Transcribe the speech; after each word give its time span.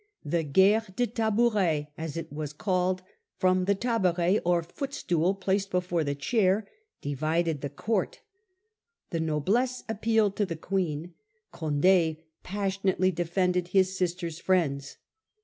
The 0.25 0.41
guerre 0.41 0.87
des 0.95 1.05
tabourets, 1.05 1.53
tabourets, 1.53 1.87
as 1.95 2.17
it 2.17 2.33
was 2.33 2.53
called 2.53 3.03
from 3.37 3.65
the' 3.65 3.75
tabouret 3.75 4.39
* 4.43 4.43
or 4.43 4.63
footstool 4.63 5.35
placed 5.35 5.69
before 5.69 6.03
the 6.03 6.15
chair, 6.15 6.67
divided 7.01 7.61
the 7.61 7.69
court. 7.69 8.19
The 9.11 9.19
noblesse 9.19 9.83
appealed 9.87 10.35
to 10.37 10.45
the 10.47 10.55
Queen; 10.55 11.13
Conde 11.51 12.17
passionately 12.41 13.11
defended 13.11 13.67
his 13.67 13.95
sister's 13.95 14.39
friends. 14.39 14.97